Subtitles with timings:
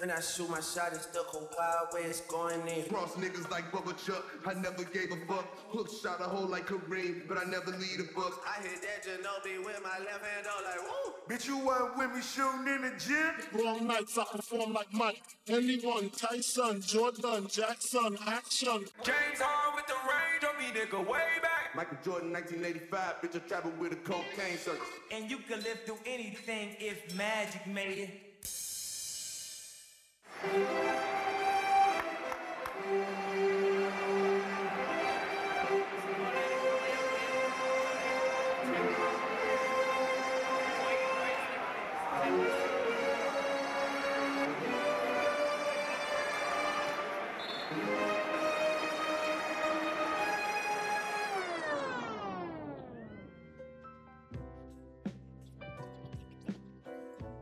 [0.00, 2.84] When I shoot my shot, it's the whole wild way it's going in.
[2.88, 4.24] Cross niggas like Bubba Chuck.
[4.46, 5.44] I never gave a fuck.
[5.68, 8.40] Hook shot a hole like Kareem, but I never lead a buck.
[8.48, 11.12] I hit that Ginobili with my left hand, all like, woo!
[11.28, 13.62] Bitch, you weren't with me shooting in the gym?
[13.62, 15.20] Wrong nights, I perform like Mike.
[15.46, 18.86] Anyone, Tyson, Jordan, Jackson, action.
[19.04, 21.76] James Harden with the range on me, nigga, way back.
[21.76, 23.20] Michael Jordan, 1985.
[23.20, 24.88] Bitch, I traveled with a cocaine circus.
[25.12, 28.29] And you can live through anything if magic made it.
[30.42, 31.09] Thank you.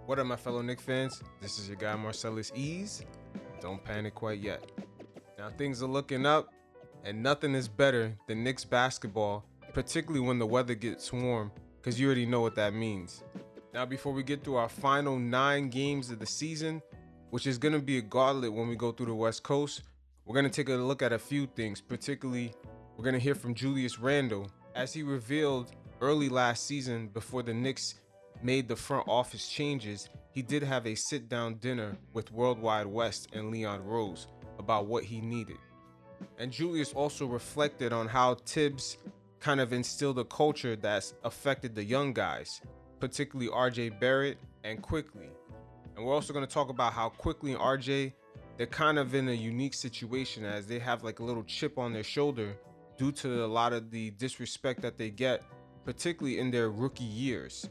[0.08, 1.22] What up, my fellow Knick fans?
[1.38, 3.04] This is your guy Marcellus Ease.
[3.60, 4.64] Don't panic quite yet.
[5.36, 6.48] Now things are looking up,
[7.04, 12.06] and nothing is better than Knicks basketball, particularly when the weather gets warm, because you
[12.06, 13.22] already know what that means.
[13.74, 16.80] Now, before we get through our final nine games of the season,
[17.28, 19.82] which is going to be a gauntlet when we go through the West Coast,
[20.24, 21.82] we're going to take a look at a few things.
[21.82, 22.54] Particularly,
[22.96, 27.52] we're going to hear from Julius Randle as he revealed early last season before the
[27.52, 27.96] Knicks
[28.42, 33.26] made the front office changes, he did have a sit down dinner with Worldwide Wes
[33.32, 34.26] and Leon Rose
[34.58, 35.58] about what he needed.
[36.38, 38.98] And Julius also reflected on how Tibbs
[39.40, 42.60] kind of instilled a culture that's affected the young guys,
[43.00, 45.30] particularly RJ Barrett and Quickley.
[45.96, 48.12] And we're also going to talk about how Quickley and RJ
[48.58, 51.92] they're kind of in a unique situation as they have like a little chip on
[51.92, 52.56] their shoulder
[52.98, 55.44] due to a lot of the disrespect that they get,
[55.84, 57.68] particularly in their rookie years.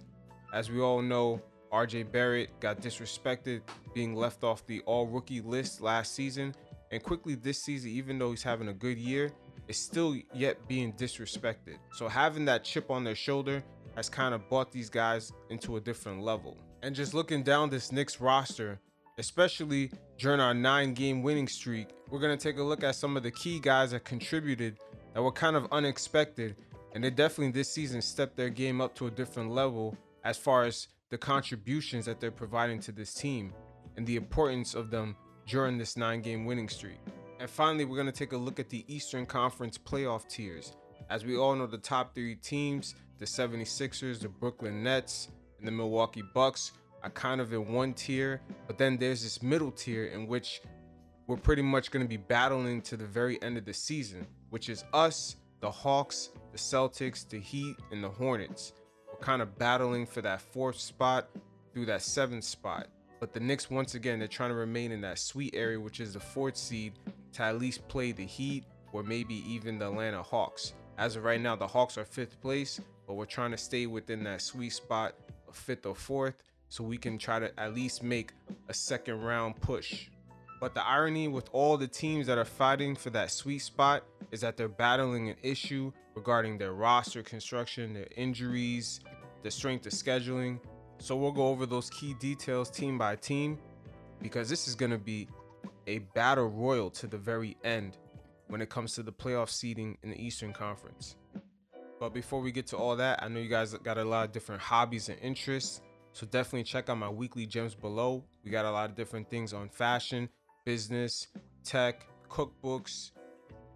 [0.54, 3.62] As we all know, RJ Barrett got disrespected,
[3.94, 6.56] being left off the all rookie list last season,
[6.92, 9.32] and Quickley this season, even though he's having a good year,
[9.68, 11.78] is still yet being disrespected.
[11.94, 13.62] So having that chip on their shoulder
[13.96, 16.58] has kind of brought these guys into a different level.
[16.82, 18.80] And just looking down this Knicks roster,
[19.18, 23.18] especially during our nine game winning streak, we're going to take a look at some
[23.18, 24.78] of the key guys that contributed
[25.14, 26.56] that were kind of unexpected.
[26.94, 29.98] And they definitely this season stepped their game up to a different level
[30.28, 33.54] as far as the contributions that they're providing to this team
[33.96, 35.16] and the importance of them
[35.48, 37.00] during this nine game winning streak.
[37.40, 40.74] And finally, we're going to take a look at the Eastern Conference playoff tiers.
[41.10, 45.30] As we all know, the top three teams, the 76ers, the Brooklyn Nets,
[45.60, 46.74] and the Milwaukee Bucks,
[47.04, 48.42] are kind of in one tier.
[48.68, 50.62] But then there's this middle tier in which
[51.28, 54.68] we're pretty much going to be battling to the very end of the season, which
[54.68, 58.74] is us, the Hawks, the Celtics, the Heat, and the Hornets
[59.22, 61.30] kind of battling for that fourth spot
[61.74, 62.88] through that seventh spot.
[63.20, 66.14] But the Knicks, once again, they're trying to remain in that sweet area, which is
[66.14, 66.94] the fourth seed,
[67.34, 70.74] to at least play the Heat or maybe even the Atlanta Hawks.
[70.98, 74.24] As of right now, the Hawks are fifth place, but we're trying to stay within
[74.24, 75.16] that sweet spot
[75.48, 78.34] of fifth or fourth so we can try to at least make
[78.70, 80.10] a second round push.
[80.60, 84.42] But the irony with all the teams that are fighting for that sweet spot is
[84.42, 89.00] that they're battling an issue regarding their roster construction, their injuries,
[89.44, 90.60] the strength of scheduling.
[91.00, 93.58] So we'll go over those key details team by team
[94.22, 95.28] because this is going to be
[95.86, 97.98] a battle royal to the very end
[98.48, 101.16] when it comes to the playoff seeding in the Eastern Conference.
[102.00, 104.32] But before we get to all that, I know you guys got a lot of
[104.32, 105.82] different hobbies and interests.
[106.14, 108.24] So definitely check out my weekly gems below.
[108.44, 110.30] We got a lot of different things on fashion,
[110.66, 111.28] business,
[111.64, 113.12] tech, cookbooks,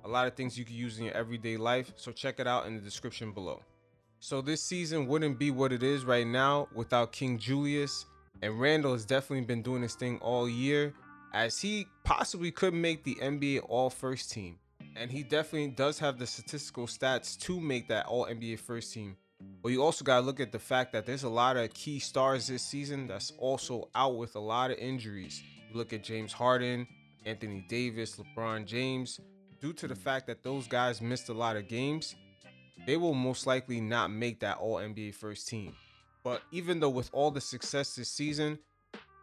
[0.03, 1.93] a lot of things you can use in your everyday life.
[1.95, 3.61] So check it out in the description below.
[4.23, 8.05] So this season wouldn't be what it is right now without King Julius.
[8.43, 10.93] And Randle has definitely been doing this thing all year
[11.33, 14.59] as he possibly could make the NBA All First Team.
[14.95, 19.17] And he definitely does have the statistical stats to make that All NBA First Team.
[19.63, 21.97] But you also got to look at the fact that there's a lot of key
[21.97, 25.41] stars this season that's also out with a lot of injuries.
[25.67, 26.85] You look at James Harden,
[27.25, 29.19] Anthony Davis, LeBron James.
[29.59, 32.15] Due to the fact that those guys missed a lot of games,
[32.85, 35.75] they will most likely not make that All NBA first team.
[36.23, 38.59] But even though with all the success this season,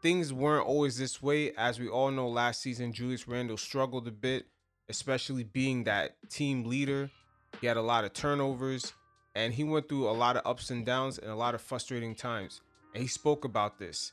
[0.02, 1.52] things weren't always this way.
[1.56, 4.46] As we all know, last season, Julius Randle struggled a bit,
[4.88, 7.10] especially being that team leader.
[7.60, 8.92] He had a lot of turnovers
[9.34, 12.14] and he went through a lot of ups and downs and a lot of frustrating
[12.14, 12.60] times.
[12.94, 14.12] And he spoke about this.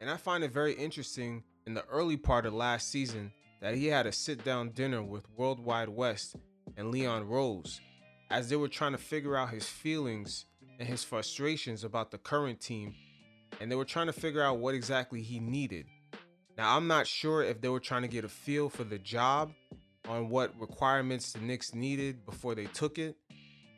[0.00, 3.86] And I find it very interesting in the early part of last season that he
[3.86, 6.34] had a sit down dinner with Worldwide Wes
[6.76, 7.80] and Leon Rose
[8.30, 10.46] as they were trying to figure out his feelings
[10.78, 12.94] and his frustrations about the current team,
[13.60, 15.86] and they were trying to figure out what exactly he needed.
[16.56, 19.52] Now, I'm not sure if they were trying to get a feel for the job
[20.08, 23.16] on what requirements the Knicks needed before they took it,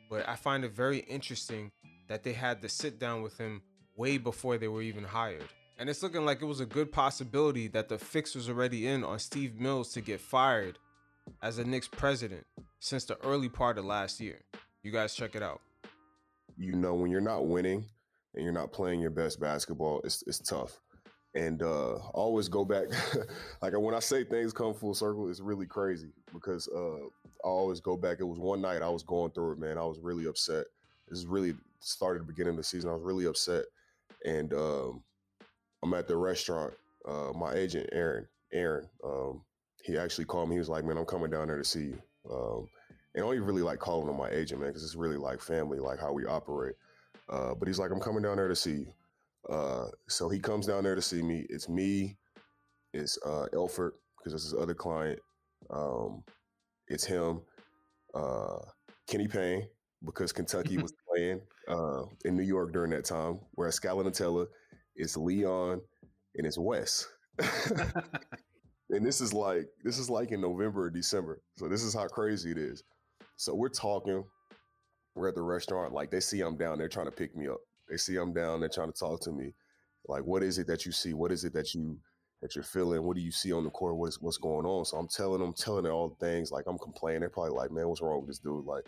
[0.09, 1.71] but I find it very interesting
[2.07, 3.61] that they had to sit down with him
[3.95, 5.47] way before they were even hired.
[5.79, 9.03] And it's looking like it was a good possibility that the fix was already in
[9.03, 10.77] on Steve Mills to get fired
[11.41, 12.45] as the Knicks president
[12.83, 14.41] since the early part of last year.
[14.81, 15.61] You guys check it out.
[16.57, 17.85] You know, when you're not winning
[18.35, 20.81] and you're not playing your best basketball, it's it's tough.
[21.33, 22.87] And uh always go back
[23.61, 27.79] like when I say things come full circle, it's really crazy because uh I always
[27.79, 28.17] go back.
[28.19, 29.77] It was one night I was going through it, man.
[29.77, 30.65] I was really upset.
[31.07, 32.89] This is really started the beginning of the season.
[32.89, 33.63] I was really upset.
[34.25, 35.03] And um
[35.81, 36.73] I'm at the restaurant.
[37.07, 39.41] Uh, my agent, Aaron, Aaron, um,
[39.83, 40.55] he actually called me.
[40.55, 42.67] He was like, "Man, I'm coming down there to see you." Um,
[43.15, 45.41] and I don't even really like calling him my agent, man, because it's really like
[45.41, 46.75] family, like how we operate.
[47.29, 48.93] Uh, but he's like, "I'm coming down there to see you."
[49.49, 51.45] Uh, so he comes down there to see me.
[51.49, 52.17] It's me,
[52.93, 55.19] it's uh, Elfrid, because it's his other client.
[55.69, 56.23] Um,
[56.87, 57.41] it's him,
[58.13, 58.59] uh,
[59.07, 59.67] Kenny Payne,
[60.03, 63.39] because Kentucky was playing uh, in New York during that time.
[63.51, 64.11] Whereas Scala
[64.95, 65.81] it's Leon,
[66.35, 67.07] and it's Wes.
[68.93, 71.41] and this is like this is like in November or December.
[71.57, 72.83] So this is how crazy it is.
[73.35, 74.23] So we're talking.
[75.15, 75.93] We're at the restaurant.
[75.93, 76.77] Like they see I'm down.
[76.77, 77.59] They're trying to pick me up.
[77.89, 78.59] They see I'm down.
[78.59, 79.53] They're trying to talk to me.
[80.07, 81.13] Like, what is it that you see?
[81.13, 81.97] What is it that you
[82.41, 83.03] that you're feeling?
[83.03, 83.95] What do you see on the court?
[83.95, 84.85] What's what's going on?
[84.85, 86.51] So I'm telling them, telling them all things.
[86.51, 87.21] Like I'm complaining.
[87.21, 88.65] They're probably like, man, what's wrong with this dude?
[88.65, 88.85] Like,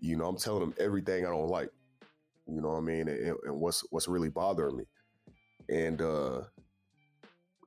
[0.00, 1.70] you know, I'm telling them everything I don't like.
[2.46, 3.08] You know what I mean?
[3.08, 4.84] And, and what's what's really bothering me.
[5.68, 6.40] And uh,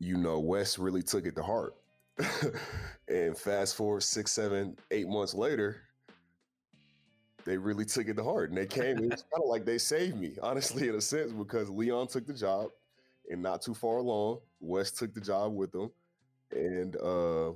[0.01, 1.75] you know, Wes really took it to heart.
[3.07, 5.83] and fast forward six, seven, eight months later,
[7.45, 8.49] they really took it to heart.
[8.49, 11.31] And they came, it was kind of like they saved me, honestly, in a sense,
[11.31, 12.69] because Leon took the job
[13.29, 15.91] and not too far along, Wes took the job with them.
[16.51, 17.51] And uh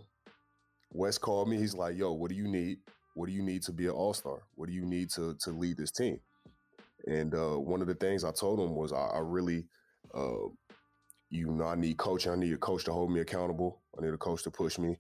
[0.91, 1.57] Wes called me.
[1.57, 2.77] He's like, yo, what do you need?
[3.15, 4.44] What do you need to be an all-star?
[4.53, 6.19] What do you need to to lead this team?
[7.07, 9.65] And uh, one of the things I told him was I, I really
[10.13, 10.48] uh,
[11.35, 12.31] you know, I need coaching.
[12.31, 13.81] I need a coach to hold me accountable.
[13.97, 14.97] I need a coach to push me.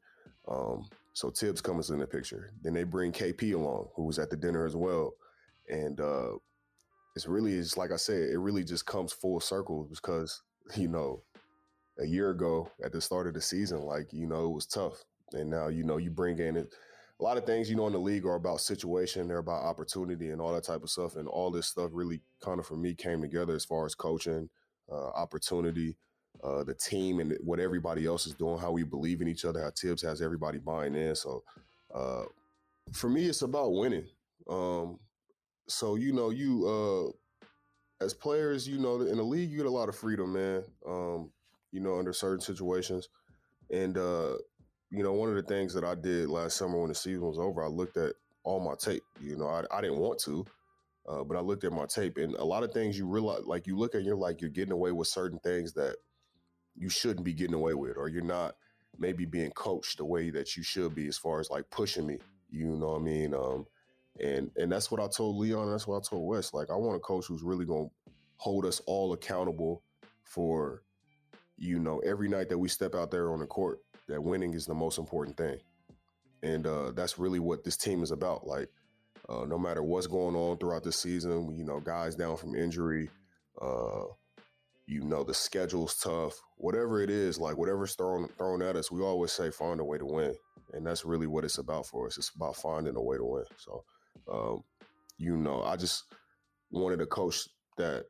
[0.47, 2.51] Um, so Tibbs comes in the picture.
[2.61, 5.13] Then they bring KP along, who was at the dinner as well.
[5.69, 6.33] And uh,
[7.15, 10.41] it's really, it's like I said, it really just comes full circle because,
[10.75, 11.23] you know,
[11.99, 15.03] a year ago at the start of the season, like, you know, it was tough.
[15.31, 16.73] And now, you know, you bring in it.
[17.21, 20.31] A lot of things, you know, in the league are about situation, they're about opportunity
[20.31, 21.15] and all that type of stuff.
[21.15, 24.49] And all this stuff really kind of for me came together as far as coaching,
[24.91, 25.95] uh, opportunity,
[26.43, 29.61] uh, the team and what everybody else is doing, how we believe in each other,
[29.61, 31.15] how Tibbs has everybody buying in.
[31.15, 31.43] So
[31.93, 32.23] uh,
[32.93, 34.05] for me, it's about winning.
[34.49, 34.99] Um,
[35.67, 39.71] so you know, you uh, as players, you know, in the league, you get a
[39.71, 40.63] lot of freedom, man.
[40.87, 41.31] Um,
[41.71, 43.09] you know, under certain situations,
[43.71, 44.35] and uh,
[44.91, 47.39] you know, one of the things that I did last summer when the season was
[47.39, 49.03] over, I looked at all my tape.
[49.19, 50.45] You know, I, I didn't want to.
[51.07, 53.67] Uh, but I looked at my tape, and a lot of things you realize, like
[53.67, 55.97] you look at, you're like you're getting away with certain things that
[56.75, 58.55] you shouldn't be getting away with, or you're not
[58.97, 62.17] maybe being coached the way that you should be as far as like pushing me.
[62.49, 63.33] You know what I mean?
[63.33, 63.65] Um,
[64.19, 65.71] and and that's what I told Leon.
[65.71, 66.53] That's what I told Wes.
[66.53, 67.87] Like I want a coach who's really gonna
[68.37, 69.83] hold us all accountable
[70.23, 70.83] for,
[71.57, 73.79] you know, every night that we step out there on the court.
[74.07, 75.57] That winning is the most important thing,
[76.43, 78.45] and uh, that's really what this team is about.
[78.45, 78.69] Like,
[79.27, 83.09] uh, no matter what's going on throughout the season, you know, guys down from injury,
[83.59, 84.03] uh,
[84.87, 89.01] you know the schedule's tough whatever it is like whatever's thrown thrown at us we
[89.01, 90.35] always say find a way to win
[90.73, 93.43] and that's really what it's about for us it's about finding a way to win
[93.57, 93.83] so
[94.31, 94.63] um,
[95.17, 96.03] you know i just
[96.71, 98.05] wanted a coach that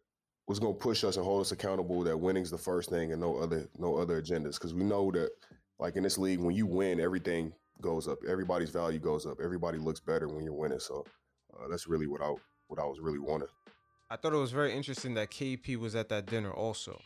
[0.48, 3.22] was going to push us and hold us accountable that winning's the first thing and
[3.22, 5.30] no other no other agendas because we know that
[5.80, 7.52] like in this league when you win everything
[7.82, 11.06] goes up everybody's value goes up everybody looks better when you're winning so
[11.58, 12.32] uh, that's really what i
[12.68, 13.48] what i was really wanting
[14.08, 17.02] I thought it was very interesting that KP was at that dinner also.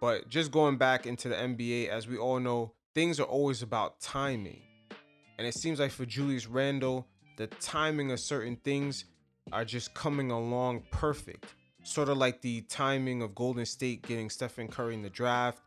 [0.00, 4.00] But just going back into the NBA, as we all know, things are always about
[4.00, 4.62] timing.
[5.36, 7.06] And it seems like for Julius Randle,
[7.36, 9.04] the timing of certain things
[9.52, 11.54] are just coming along perfect.
[11.82, 15.60] Sort of like the timing of Golden State getting Stephen Curry in the draft,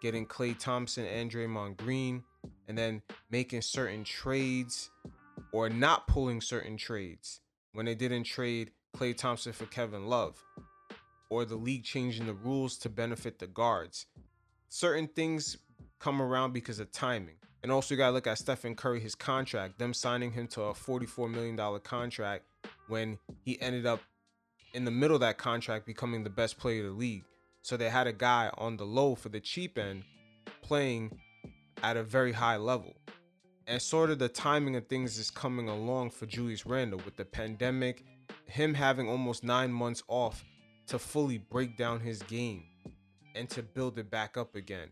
[0.00, 2.24] getting Klay Thompson and Draymond Green,
[2.68, 4.90] and then making certain trades
[5.52, 7.40] or not pulling certain trades.
[7.72, 10.42] When they didn't trade Klay Thompson for Kevin Love,
[11.28, 14.06] or the league changing the rules to benefit the guards.
[14.68, 15.56] Certain things
[15.98, 17.36] come around because of timing.
[17.62, 20.72] And also, you gotta look at Stephen Curry, his contract, them signing him to a
[20.72, 22.44] $44 million contract
[22.88, 24.00] when he ended up
[24.72, 27.24] in the middle of that contract becoming the best player of the league.
[27.62, 30.04] So they had a guy on the low for the cheap end
[30.62, 31.18] playing
[31.82, 32.94] at a very high level.
[33.66, 37.24] And sort of the timing of things is coming along for Julius Randle with the
[37.24, 38.04] pandemic,
[38.46, 40.44] him having almost nine months off
[40.88, 42.64] to fully break down his game
[43.34, 44.88] and to build it back up again.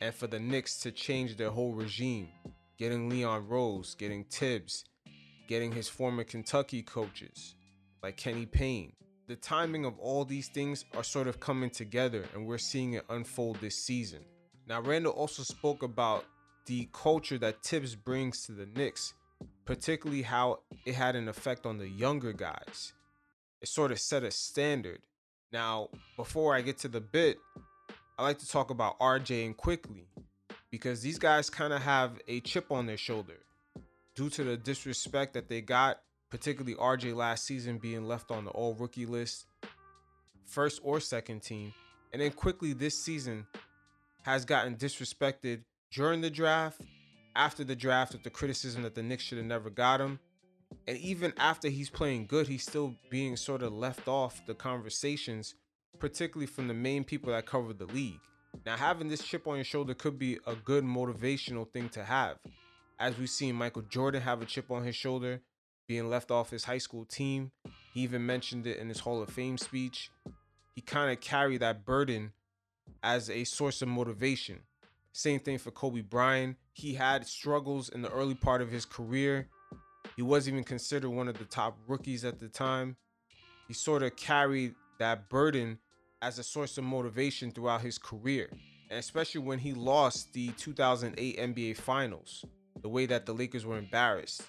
[0.00, 2.28] And for the Knicks to change their whole regime,
[2.78, 4.84] getting Leon Rose, getting Tibbs,
[5.48, 7.54] getting his former Kentucky coaches
[8.02, 8.92] like Kenny Payne.
[9.26, 13.04] The timing of all these things are sort of coming together and we're seeing it
[13.10, 14.20] unfold this season.
[14.66, 16.24] Now, Randle also spoke about
[16.66, 19.14] the culture that Tibbs brings to the Knicks,
[19.64, 22.94] particularly how it had an effect on the younger guys.
[23.60, 25.00] It sort of set a standard.
[25.52, 27.36] Now, before I get to the bit,
[28.18, 30.08] I like to talk about RJ and Quickley
[30.70, 33.36] because these guys kind of have a chip on their shoulder
[34.14, 38.50] due to the disrespect that they got, particularly RJ last season being left on the
[38.52, 39.44] all rookie list,
[40.46, 41.74] first or second team,
[42.14, 43.46] and then Quickley this season
[44.22, 46.80] has gotten disrespected during the draft,
[47.36, 50.18] after the draft with the criticism that the Knicks should have never got him.
[50.86, 55.54] And even after he's playing good, he's still being sort of left off the conversations,
[55.98, 58.20] particularly from the main people that cover the league.
[58.64, 62.38] Now, having this chip on your shoulder could be a good motivational thing to have
[62.98, 65.40] as we've seen Michael Jordan have a chip on his shoulder,
[65.86, 67.52] being left off his high school team.
[67.94, 70.10] He even mentioned it in his Hall of Fame speech.
[70.74, 72.32] He kind of carried that burden
[73.02, 74.60] as a source of motivation.
[75.12, 76.56] Same thing for Kobe Bryant.
[76.72, 79.48] He had struggles in the early part of his career.
[80.18, 82.96] He wasn't even considered one of the top rookies at the time.
[83.68, 85.78] He sort of carried that burden
[86.20, 88.50] as a source of motivation throughout his career,
[88.90, 92.44] and especially when he lost the 2008 NBA Finals
[92.82, 94.42] the way that the Lakers were embarrassed.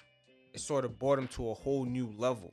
[0.52, 2.52] It sort of brought him to a whole new level.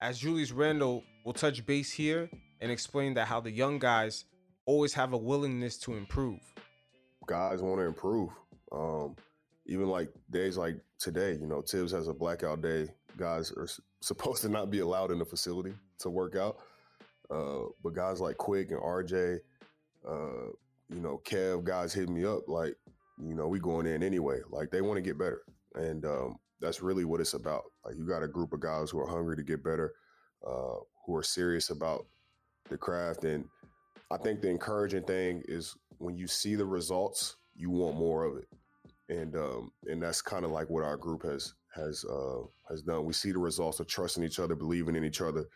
[0.00, 2.30] As Julius Randle will touch base here
[2.62, 4.24] and explain that how the young guys
[4.64, 6.40] always have a willingness to improve.
[7.26, 8.30] Guys want to improve.
[8.72, 9.14] Um,
[9.66, 12.88] even like days like today, you know, Tibbs has a blackout day.
[13.16, 13.68] Guys are
[14.00, 16.58] supposed to not be allowed in the facility to work out.
[17.30, 19.40] Uh, but guys like Quick and RJ,
[20.08, 20.50] uh,
[20.88, 22.76] you know, Kev, guys hit me up like,
[23.18, 24.40] you know, we going in anyway.
[24.50, 25.42] Like they want to get better,
[25.74, 27.64] and um, that's really what it's about.
[27.84, 29.94] Like you got a group of guys who are hungry to get better,
[30.46, 32.06] uh, who are serious about
[32.68, 33.44] the craft, and
[34.10, 38.36] I think the encouraging thing is when you see the results, you want more of
[38.36, 38.48] it,
[39.08, 43.04] and um, and that's kind of like what our group has has uh, has done.
[43.04, 45.46] We see the results of trusting each other, believing in each other,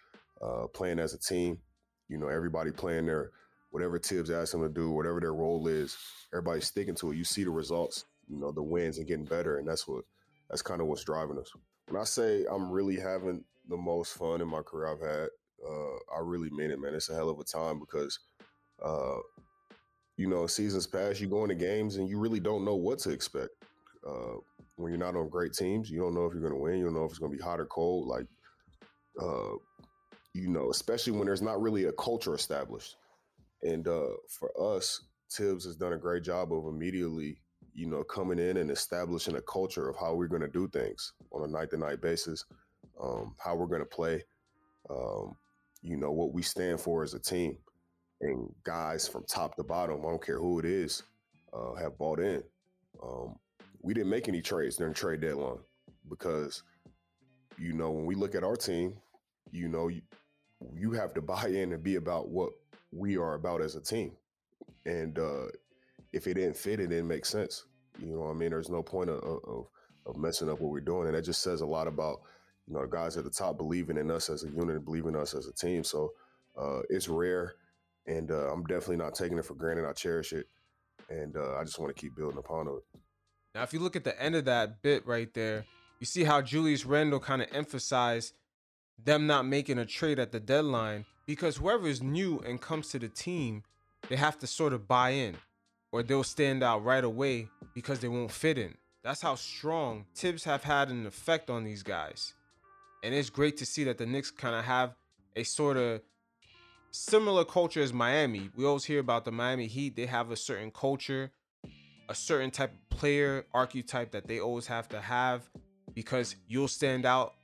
[0.42, 1.58] uh, playing as a team.
[2.08, 3.30] You know, everybody playing their
[3.70, 5.96] whatever Tibbs asks them to do, whatever their role is,
[6.32, 7.16] everybody's sticking to it.
[7.16, 10.04] You see the results, you know, the wins and getting better, and that's what
[10.48, 11.50] that's kind of what's driving us.
[11.88, 15.28] When I say I'm really having the most fun in my career I've had,
[15.66, 16.94] uh, I really mean it, man.
[16.94, 18.18] It's a hell of a time because,
[18.82, 19.18] uh,
[20.16, 23.11] you know, seasons pass, you go into games and you really don't know what to
[23.11, 23.50] expect.
[24.06, 24.37] Uh,
[24.76, 26.78] when you're not on great teams, you don't know if you're going to win.
[26.78, 28.06] You don't know if it's going to be hot or cold.
[28.06, 28.26] Like,
[29.20, 29.56] uh,
[30.35, 32.96] you know, especially when there's not really a culture established.
[33.62, 37.38] And uh, for us, Tibbs has done a great job of immediately,
[37.75, 41.12] you know, coming in and establishing a culture of how we're going to do things
[41.32, 42.44] on a night to night basis,
[43.02, 44.23] um, how we're going to play,
[44.90, 45.35] um,
[45.82, 47.56] you know, what we stand for as a team.
[48.20, 51.02] And guys from top to bottom, I don't care who it is,
[51.52, 52.42] uh, have bought in.
[53.02, 53.37] Um,
[53.82, 55.58] we didn't make any trades during trade deadline
[56.08, 56.62] because,
[57.58, 58.96] you know, when we look at our team,
[59.52, 60.02] you know, you,
[60.75, 62.50] you have to buy in and be about what
[62.90, 64.12] we are about as a team.
[64.87, 65.46] And uh,
[66.12, 67.64] if it didn't fit, it didn't make sense.
[67.99, 69.66] You know, I mean, there's no point of, of,
[70.06, 72.20] of messing up what we're doing, and that just says a lot about
[72.66, 75.20] you know the guys at the top believing in us as a unit, believing in
[75.20, 75.85] us as a team.
[75.85, 76.12] So
[76.61, 77.54] uh, it's rare,
[78.06, 79.86] and uh, I'm definitely not taking it for granted.
[79.86, 80.46] I cherish it,
[81.08, 83.00] and uh, I just want to keep building upon it.
[83.54, 85.64] Now, if you look at the end of that bit right there,
[85.98, 88.36] you see how Julius Randle kind of emphasized
[89.02, 92.98] them not making a trade at the deadline because whoever is new and comes to
[92.98, 93.62] the team,
[94.08, 95.36] they have to sort of buy in
[95.92, 98.75] or they'll stand out right away because they won't fit in.
[99.02, 102.34] That's how strong Tibbs have had an effect on these guys.
[103.02, 104.96] And it's great to see that the Knicks kind of have
[105.36, 106.02] a sort of
[106.90, 108.50] similar culture as Miami.
[108.56, 109.96] We always hear about the Miami Heat.
[109.96, 111.30] They have a certain culture,
[112.08, 115.48] a certain type of player archetype that they always have to have
[115.94, 117.34] because you'll stand out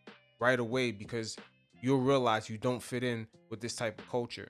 [0.40, 1.36] right away because
[1.80, 4.48] you'll realize you don't fit in with this type of culture.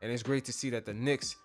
[0.00, 1.36] And it's great to see that the Knicks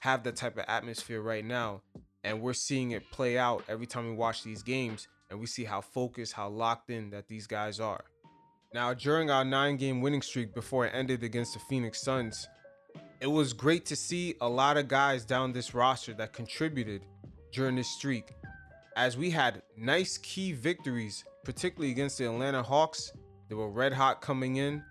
[0.00, 1.82] have that type of atmosphere right now.
[2.24, 5.64] And we're seeing it play out every time we watch these games and we see
[5.64, 8.04] how focused, how locked in that these guys are.
[8.72, 12.48] Now, during our nine game winning streak before it ended against the Phoenix Suns,
[13.20, 17.04] It was great to see a lot of guys down this roster that contributed
[17.52, 18.32] during this streak,
[18.96, 23.12] as we had nice key victories, particularly against the Atlanta Hawks.
[23.48, 24.82] They were red hot coming in,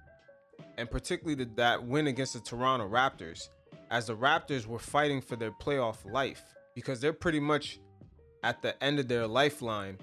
[0.77, 3.49] and particularly that win against the Toronto Raptors,
[3.89, 6.43] as the Raptors were fighting for their playoff life
[6.75, 7.79] because they're pretty much
[8.43, 9.97] at the end of their lifeline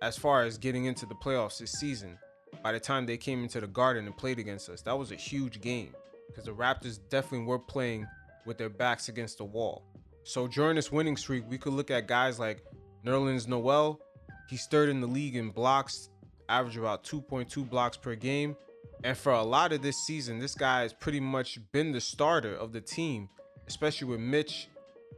[0.00, 2.16] as far as getting into the playoffs this season.
[2.62, 5.16] By the time they came into the Garden and played against us, that was a
[5.16, 5.94] huge game
[6.26, 8.06] because the Raptors definitely were playing
[8.46, 9.84] with their backs against the wall.
[10.24, 12.64] So during this winning streak, we could look at guys like
[13.04, 14.00] Nerlens Noel.
[14.48, 16.10] He's third in the league in blocks,
[16.48, 18.56] average about 2.2 blocks per game.
[19.04, 22.54] And for a lot of this season, this guy has pretty much been the starter
[22.54, 23.28] of the team,
[23.66, 24.68] especially with Mitch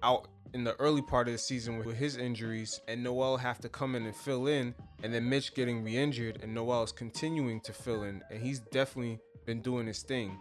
[0.02, 3.68] out in the early part of the season with his injuries and Noel have to
[3.68, 7.72] come in and fill in and then Mitch getting re-injured and Noel is continuing to
[7.72, 10.38] fill in and he's definitely been doing his thing.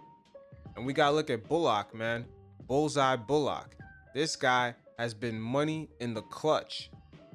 [0.76, 2.26] And we gotta look at Bullock, man.
[2.68, 3.76] Bullseye Bullock.
[4.14, 6.90] This guy has been money in the clutch.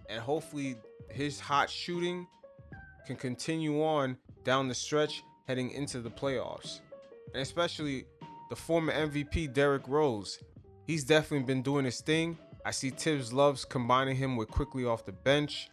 [0.09, 0.77] And hopefully
[1.11, 2.27] his hot shooting
[3.07, 6.81] can continue on down the stretch heading into the playoffs.
[7.33, 8.05] And especially
[8.51, 10.39] the former MVP Derrick Rose.
[10.87, 12.39] He's definitely been doing his thing.
[12.65, 15.71] I see Tibbs loves combining him with Quickley off the bench.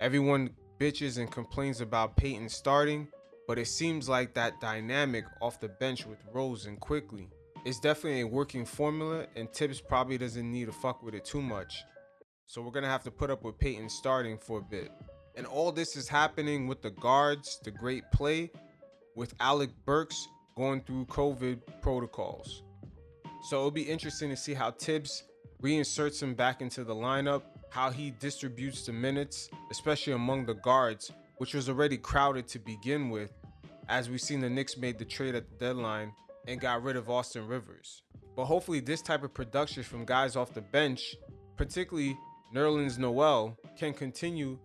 [0.00, 3.08] Everyone bitches and complains about Payton starting,
[3.46, 7.28] but it seems like that dynamic off the bench with Rose and Quickley
[7.64, 11.42] is definitely a working formula, and Tibbs probably doesn't need to fuck with it too
[11.42, 11.84] much.
[12.46, 14.90] So we're gonna have to put up with Payton starting for a bit.
[15.36, 18.50] And all this is happening with the guards, the great play,
[19.14, 20.26] with Alec Burks
[20.56, 22.62] going through COVID protocols.
[23.42, 25.24] So it'll be interesting to see how Tibbs
[25.62, 31.12] reinserts him back into the lineup, how he distributes the minutes, especially among the guards,
[31.38, 33.32] which was already crowded to begin with,
[33.88, 36.12] as we've seen the Knicks made the trade at the deadline
[36.46, 38.02] and got rid of Austin Rivers.
[38.36, 41.16] But hopefully, this type of production from guys off the bench,
[41.56, 42.16] particularly
[42.54, 44.58] Nerlens Noel, can continue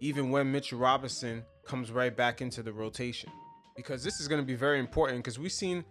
[0.00, 3.30] even when Mitchell Robinson comes right back into the rotation.
[3.76, 5.84] Because this is going to be very important because we've seen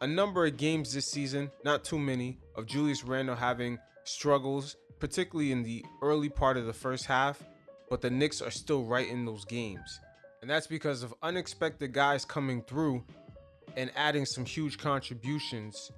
[0.00, 5.52] a number of games this season, not too many, of Julius Randle having struggles, particularly
[5.52, 7.42] in the early part of the first half,
[7.90, 10.00] but the Knicks are still right in those games.
[10.40, 13.04] And that's because of unexpected guys coming through
[13.76, 15.90] and adding some huge contributions.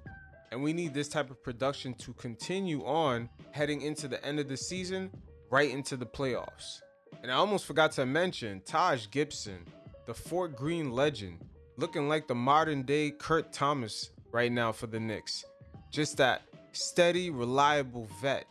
[0.51, 4.47] And we need this type of production to continue on heading into the end of
[4.47, 5.11] the season,
[5.49, 6.81] right into the playoffs.
[7.21, 9.65] And I almost forgot to mention Taj Gibson,
[10.07, 11.39] the Fort Greene legend,
[11.77, 15.45] looking like the modern day Kurt Thomas right now for the Knicks.
[15.91, 18.45] Just that steady, reliable vet.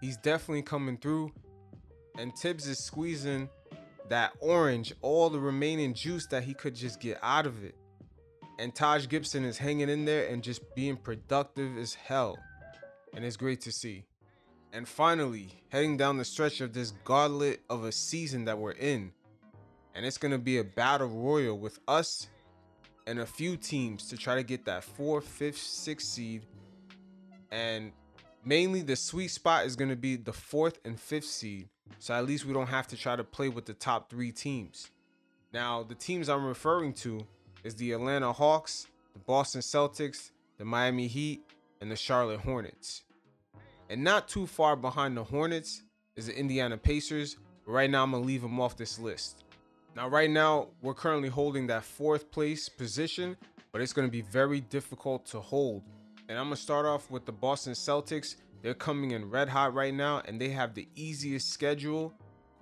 [0.00, 1.32] He's definitely coming through.
[2.18, 3.48] And Tibbs is squeezing
[4.08, 7.74] that orange, all the remaining juice that he could just get out of it.
[8.58, 12.36] And Taj Gibson is hanging in there and just being productive as hell.
[13.14, 14.04] And it's great to see.
[14.72, 19.12] And finally, heading down the stretch of this gauntlet of a season that we're in.
[19.94, 22.28] And it's going to be a battle royal with us
[23.12, 26.46] and a few teams to try to get that fourth, fifth, sixth seed.
[27.50, 27.92] And
[28.42, 31.68] mainly the sweet spot is going to be the fourth and fifth seed.
[31.98, 34.90] So at least we don't have to try to play with the top three teams.
[35.52, 37.26] Now, the teams I'm referring to
[37.62, 41.42] is the Atlanta Hawks, the Boston Celtics, the Miami Heat,
[41.82, 43.02] and the Charlotte Hornets.
[43.90, 45.82] And not too far behind the Hornets
[46.16, 47.36] is the Indiana Pacers.
[47.66, 49.41] Right now, I'm going to leave them off this list.
[49.94, 53.36] Now, right now, we're currently holding that fourth place position,
[53.72, 55.82] but it's going to be very difficult to hold.
[56.30, 58.36] And I'm going to start off with the Boston Celtics.
[58.62, 62.14] They're coming in red hot right now, and they have the easiest schedule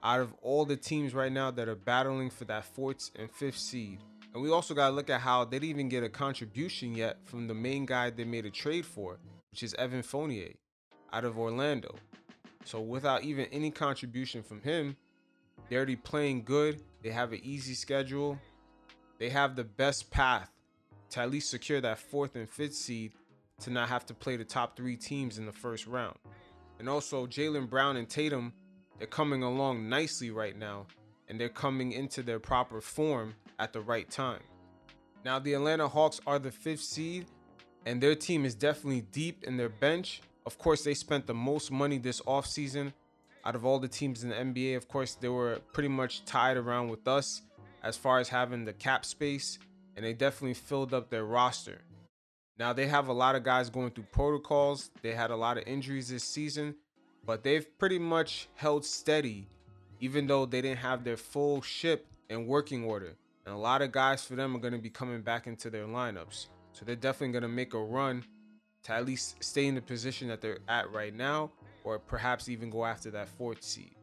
[0.02, 3.58] out of all the teams right now that are battling for that fourth and fifth
[3.58, 4.00] seed.
[4.34, 7.18] And we also got to look at how they didn't even get a contribution yet
[7.24, 9.20] from the main guy they made a trade for,
[9.52, 10.54] which is Evan Fournier
[11.12, 11.94] out of Orlando.
[12.64, 14.96] So without even any contribution from him,
[15.68, 16.82] they're already playing good.
[17.02, 18.38] They have an easy schedule.
[19.18, 20.50] They have the best path
[21.10, 23.12] to at least secure that fourth and fifth seed
[23.60, 26.16] to not have to play the top three teams in the first round.
[26.78, 28.52] And also, Jaylen Brown and Tatum,
[28.98, 30.86] they're coming along nicely right now,
[31.28, 34.40] and they're coming into their proper form at the right time.
[35.24, 37.26] Now, the Atlanta Hawks are the fifth seed,
[37.84, 40.22] and their team is definitely deep in their bench.
[40.46, 42.94] Of course, they spent the most money this offseason
[43.44, 44.76] out of all the teams in the NBA.
[44.76, 47.42] Of course, they were pretty much tied around with us
[47.82, 49.58] as far as having the cap space,
[49.96, 51.80] and they definitely filled up their roster.
[52.58, 55.66] Now, they have a lot of guys going through protocols, they had a lot of
[55.66, 56.74] injuries this season,
[57.24, 59.46] but they've pretty much held steady,
[60.00, 63.16] even though they didn't have their full ship in working order.
[63.46, 65.86] And a lot of guys for them are going to be coming back into their
[65.86, 66.48] lineups.
[66.72, 68.24] So they're definitely going to make a run
[68.84, 71.50] to at least stay in the position that they're at right now,
[71.84, 73.94] or perhaps even go after that fourth seed.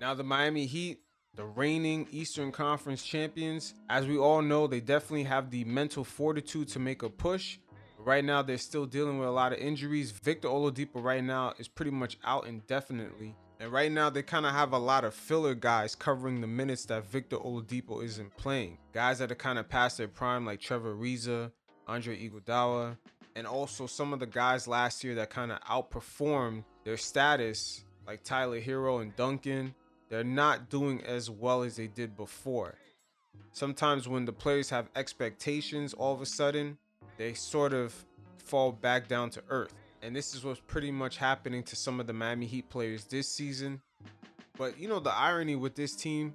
[0.00, 1.00] Now, the Miami Heat,
[1.34, 6.68] the reigning Eastern Conference champions, as we all know, they definitely have the mental fortitude
[6.68, 7.58] to make a push.
[7.98, 10.10] Right now, they're still dealing with a lot of injuries.
[10.10, 13.34] Victor Oladipo right now is pretty much out indefinitely.
[13.60, 16.84] And right now, they kind of have a lot of filler guys covering the minutes
[16.86, 18.78] that Victor Oladipo isn't playing.
[18.92, 21.50] Guys that are kind of past their prime, like Trevor Ariza,
[21.86, 22.98] Andre Iguodala,
[23.36, 28.22] and also some of the guys last year that kind of outperformed their status, like
[28.22, 29.74] Tyler Herro and Duncan.
[30.10, 32.76] They're not doing as well as they did before.
[33.52, 36.76] Sometimes when the players have expectations, all of a sudden,
[37.16, 37.94] they sort of
[38.36, 39.74] fall back down to earth.
[40.02, 43.28] And this is what's pretty much happening to some of the Miami Heat players this
[43.28, 43.80] season.
[44.58, 46.34] But you know, the irony with this team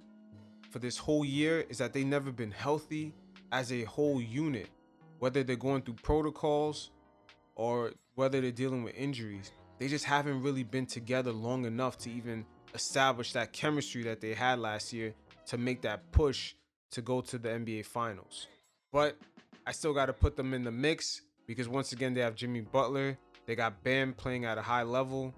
[0.71, 3.13] for this whole year is that they've never been healthy
[3.51, 4.69] as a whole unit,
[5.19, 6.91] whether they're going through protocols
[7.55, 9.51] or whether they're dealing with injuries.
[9.79, 14.33] They just haven't really been together long enough to even establish that chemistry that they
[14.33, 15.13] had last year
[15.47, 16.53] to make that push
[16.91, 18.47] to go to the NBA Finals.
[18.91, 19.17] But
[19.65, 22.61] I still got to put them in the mix because once again, they have Jimmy
[22.61, 25.33] Butler, they got Bam playing at a high level,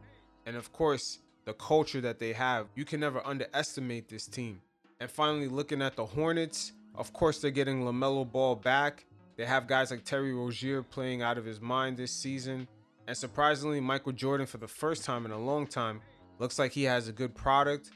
[0.46, 2.68] and of course, the culture that they have.
[2.76, 4.62] You can never underestimate this team.
[5.00, 9.06] And finally, looking at the Hornets, of course, they're getting LaMelo Ball back.
[9.38, 12.68] They have guys like Terry Rozier playing out of his mind this season.
[13.12, 16.00] And surprisingly, Michael Jordan, for the first time in a long time,
[16.40, 17.92] looks like he has a good product.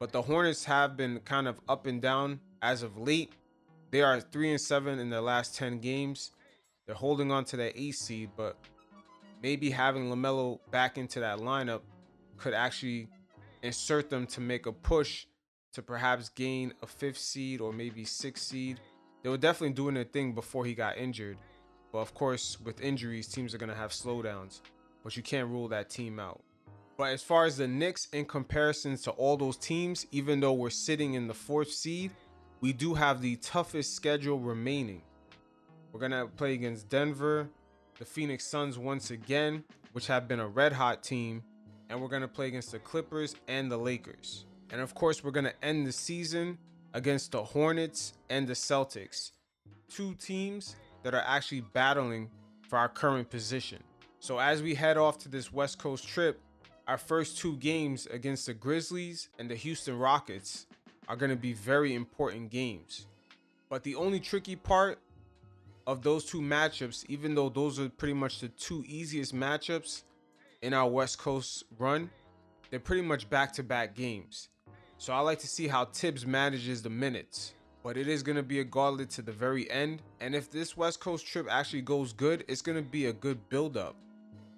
[0.00, 3.32] But the Hornets have been kind of up and down as of late.
[3.92, 6.32] They are 3 and 7 in their last 10 games.
[6.84, 8.56] They're holding on to that A seed, but
[9.40, 11.82] maybe having LaMelo back into that lineup
[12.36, 13.06] could actually
[13.62, 15.26] insert them to make a push
[15.74, 18.80] to perhaps gain a fifth seed or maybe sixth seed.
[19.22, 21.38] They were definitely doing their thing before he got injured.
[21.92, 24.60] But of course, with injuries, teams are going to have slowdowns.
[25.02, 26.40] But you can't rule that team out.
[26.96, 30.70] But as far as the Knicks in comparison to all those teams, even though we're
[30.70, 32.10] sitting in the fourth seed,
[32.60, 35.02] we do have the toughest schedule remaining.
[35.92, 37.48] We're going to play against Denver,
[37.98, 41.42] the Phoenix Suns once again, which have been a red hot team,
[41.88, 44.44] and we're going to play against the Clippers and the Lakers.
[44.70, 46.58] And of course, we're going to end the season
[46.92, 49.32] against the Hornets and the Celtics,
[49.88, 52.30] two teams that are actually battling
[52.68, 53.82] for our current position.
[54.18, 56.40] So as we head off to this West Coast trip,
[56.86, 60.66] our first two games against the Grizzlies and the Houston Rockets
[61.08, 63.06] are going to be very important games.
[63.68, 64.98] But the only tricky part
[65.86, 70.02] of those two matchups, even though those are pretty much the two easiest matchups
[70.62, 72.10] in our West Coast run,
[72.70, 74.48] they're pretty much back to back games.
[74.98, 77.54] So I like to see how Tibbs manages the minutes.
[77.82, 80.02] But it is going to be a gauntlet to the very end.
[80.20, 83.48] And if this West Coast trip actually goes good, it's going to be a good
[83.48, 83.96] build up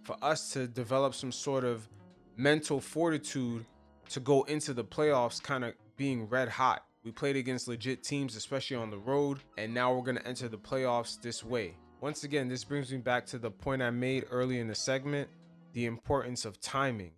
[0.03, 1.89] for us to develop some sort of
[2.37, 3.65] mental fortitude
[4.09, 6.85] to go into the playoffs kind of being red hot.
[7.05, 10.49] We played against legit teams, especially on the road, and now we're going to enter
[10.49, 11.77] the playoffs this way.
[12.01, 15.29] Once again, this brings me back to the point I made early in the segment
[15.73, 17.13] the importance of timing.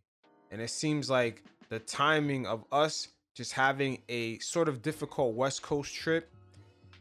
[0.50, 5.62] And it seems like the timing of us just having a sort of difficult West
[5.62, 6.30] Coast trip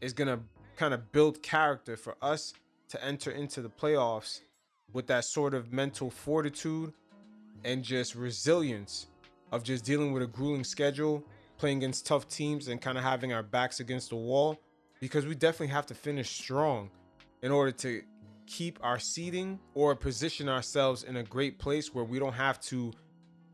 [0.01, 0.39] is going to
[0.75, 2.53] kind of build character for us
[2.89, 4.41] to enter into the playoffs
[4.91, 6.93] with that sort of mental fortitude
[7.63, 9.07] and just resilience
[9.51, 11.23] of just dealing with a grueling schedule
[11.57, 14.59] playing against tough teams and kind of having our backs against the wall
[14.99, 16.89] because we definitely have to finish strong
[17.41, 18.01] in order to
[18.47, 22.91] keep our seating or position ourselves in a great place where we don't have to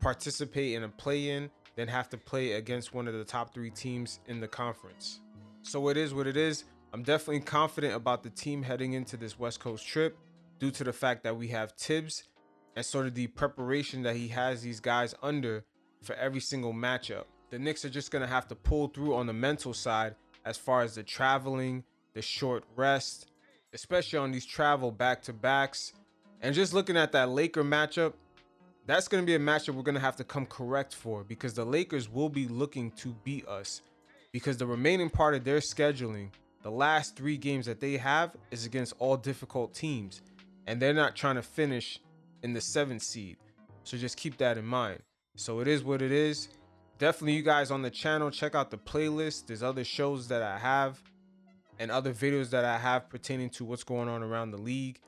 [0.00, 3.70] participate in a play in, then have to play against one of the top three
[3.70, 5.20] teams in the conference.
[5.62, 6.64] So it is what it is.
[6.92, 10.18] I'm definitely confident about the team heading into this West Coast trip
[10.58, 12.24] due to the fact that we have Tibbs
[12.76, 15.64] and sort of the preparation that he has these guys under
[16.02, 19.26] for every single matchup the Knicks are just going to have to pull through on
[19.26, 23.26] the mental side as far as the traveling, the short rest,
[23.74, 25.92] especially on these travel back to backs.
[26.40, 28.14] And just looking at that Laker matchup,
[28.86, 31.54] that's going to be a matchup we're going to have to come correct for because
[31.54, 33.82] the Lakers will be looking to beat us
[34.32, 36.30] because the remaining part of their scheduling,
[36.62, 40.22] the last three games that they have, is against all difficult teams.
[40.66, 42.00] And they're not trying to finish
[42.42, 43.36] in the seventh seed.
[43.84, 45.00] So just keep that in mind.
[45.36, 46.48] So it is what it is
[47.00, 50.58] definitely you guys on the channel check out the playlist there's other shows that i
[50.58, 51.02] have
[51.78, 55.00] and other videos that i have pertaining to what's going on around the league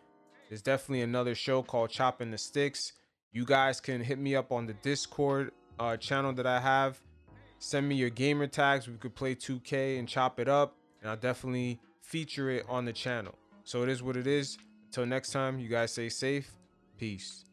[0.48, 2.94] there's definitely another show called chopping the sticks
[3.32, 7.00] you guys can hit me up on the discord uh, channel that i have
[7.58, 11.16] send me your gamer tags we could play 2k and chop it up and i'll
[11.16, 14.58] definitely feature it on the channel so it is what it is
[14.92, 16.52] Until next time, you guys stay safe.
[16.98, 17.46] Peace.